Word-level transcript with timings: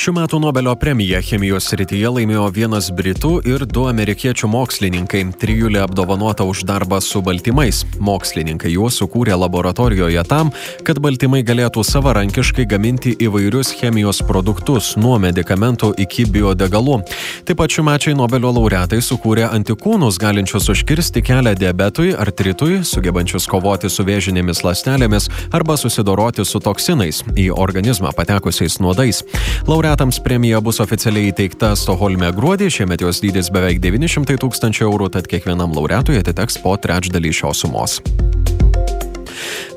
Šių 0.00 0.14
metų 0.16 0.38
Nobelio 0.40 0.72
premiją 0.80 1.18
chemijos 1.20 1.66
srityje 1.68 2.08
laimėjo 2.08 2.46
vienas 2.56 2.86
britų 2.96 3.34
ir 3.44 3.66
du 3.68 3.82
amerikiečių 3.84 4.48
mokslininkai. 4.48 5.26
Trijulė 5.36 5.82
apdovanota 5.84 6.46
už 6.48 6.62
darbą 6.64 7.02
su 7.04 7.20
baltymais. 7.20 7.82
Mokslininkai 8.00 8.72
juos 8.72 8.96
sukūrė 8.96 9.36
laboratorijoje 9.36 10.22
tam, 10.24 10.54
kad 10.88 11.02
baltymai 11.04 11.42
galėtų 11.44 11.84
savarankiškai 11.84 12.64
gaminti 12.70 13.12
įvairius 13.26 13.74
chemijos 13.76 14.22
produktus, 14.24 14.94
nuo 14.96 15.18
medikamentų 15.20 15.90
iki 16.06 16.24
biodegalų. 16.32 17.02
Taip 17.44 17.60
pat 17.60 17.76
šiumečiai 17.76 18.16
Nobelio 18.16 18.54
laureatai 18.56 19.02
sukūrė 19.04 19.50
antikūnus, 19.50 20.16
galinčius 20.16 20.70
užkirsti 20.72 21.20
kelią 21.28 21.52
diabetui, 21.60 22.14
artritui, 22.16 22.80
sugebančius 22.88 23.50
kovoti 23.52 23.92
su 23.92 24.08
vėžinėmis 24.08 24.64
lastelėmis 24.64 25.28
arba 25.52 25.76
susidoroti 25.76 26.48
su 26.48 26.64
toksinais 26.64 27.20
į 27.36 27.50
organizmą 27.52 28.16
patekusiais 28.16 28.80
nuodais. 28.80 29.20
Laureatams 29.90 30.20
premija 30.22 30.60
bus 30.62 30.76
oficialiai 30.78 31.32
įteikta 31.32 31.72
Stoholme 31.74 32.28
gruodį, 32.36 32.68
šiemet 32.70 33.02
jos 33.02 33.18
dydis 33.24 33.48
beveik 33.50 33.80
900 33.82 34.38
tūkstančių 34.38 34.86
eurų, 34.86 35.10
tad 35.16 35.26
kiekvienam 35.26 35.74
laureatui 35.74 36.14
atiteks 36.20 36.62
po 36.62 36.76
trečdalį 36.78 37.34
šios 37.40 37.66
sumos. 37.66 37.98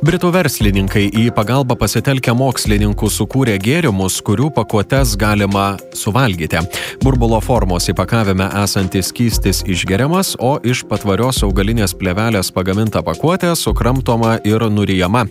Britų 0.04 0.34
verslininkai 0.36 1.06
į 1.16 1.30
pagalbą 1.32 1.78
pasitelkę 1.80 2.34
mokslininkų 2.36 3.08
sukūrė 3.08 3.54
gėrimus, 3.64 4.18
kurių 4.26 4.50
pakuotes 4.52 5.14
galima 5.16 5.78
suvalgyti. 5.96 6.60
Burbulo 7.00 7.38
formos 7.40 7.88
įpakavime 7.88 8.50
esantis 8.60 9.14
skystis 9.14 9.62
išgeriamas, 9.64 10.34
o 10.44 10.58
iš 10.60 10.82
patvarios 10.90 11.40
augalinės 11.48 11.96
plevelės 11.96 12.52
pagaminta 12.52 13.00
pakuotė 13.06 13.54
sukramtoma 13.56 14.34
ir 14.44 14.66
nurijama. 14.68 15.22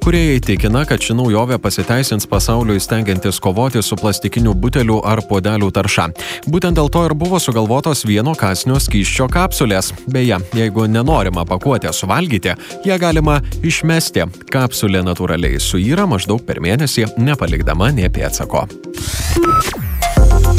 Kurie 0.00 0.38
įtikina, 0.38 0.86
kad 0.88 1.04
ši 1.04 1.18
naujovė 1.18 1.60
pasiteisins 1.60 2.24
pasauliui 2.30 2.80
stengiantis 2.80 3.36
kovoti 3.36 3.84
su 3.84 4.00
plastikiniu 4.00 4.56
buteliu 4.56 5.02
ar 5.04 5.20
podelių 5.28 5.68
tarša. 5.76 6.08
Būtent 6.48 6.80
dėl 6.80 6.88
to 6.88 7.04
ir 7.10 7.16
buvo 7.20 7.36
sugalvotos 7.36 8.06
vieno 8.08 8.32
kasnio 8.32 8.80
skyščio 8.80 9.28
kapsulės. 9.28 9.92
Beje, 10.08 10.40
jeigu 10.56 10.88
nenorima 10.88 11.44
pakuotę 11.44 11.92
suvalgyti, 11.92 12.56
ją 12.88 13.00
galima 13.04 13.42
išmesti. 13.60 14.21
Kapsulė 14.52 15.02
natūraliai 15.06 15.60
suyra 15.62 16.06
maždaug 16.10 16.42
per 16.46 16.60
mėnesį, 16.64 17.08
nepalikdama 17.18 17.90
nie 17.94 18.08
pėtsako. 18.12 18.66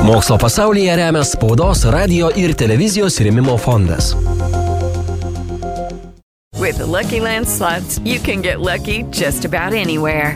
Mokslo 0.03 0.38
pasaulyje 0.42 0.95
remia 1.00 1.23
spaudos, 1.23 1.86
radio 1.88 2.31
ir 2.36 2.55
televizijos 2.59 3.22
rėmimo 3.23 3.55
fondas. 3.61 4.14
With 6.59 6.78
the 6.78 6.86
Lucky 6.86 7.20
Land 7.20 7.47
slots, 7.47 8.00
you 8.03 8.20
can 8.20 8.42
get 8.42 8.59
lucky 8.59 9.03
just 9.11 9.45
about 9.45 9.73
anywhere. 9.73 10.36